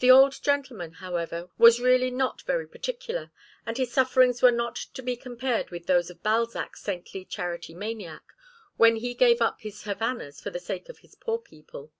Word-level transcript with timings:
The 0.00 0.10
old 0.10 0.42
gentleman, 0.42 0.92
however, 1.00 1.48
was 1.56 1.80
really 1.80 2.10
not 2.10 2.42
very 2.42 2.68
particular, 2.68 3.30
and 3.64 3.78
his 3.78 3.90
sufferings 3.90 4.42
were 4.42 4.50
not 4.50 4.76
to 4.76 5.02
be 5.02 5.16
compared 5.16 5.70
with 5.70 5.86
those 5.86 6.10
of 6.10 6.22
Balzac's 6.22 6.82
saintly 6.82 7.24
charity 7.24 7.72
maniac, 7.72 8.24
when 8.76 8.96
he 8.96 9.14
gave 9.14 9.40
up 9.40 9.62
his 9.62 9.84
Havanas 9.84 10.38
for 10.38 10.50
the 10.50 10.58
sake 10.60 10.90
of 10.90 10.98
his 10.98 11.14
poor 11.14 11.38
people. 11.38 11.92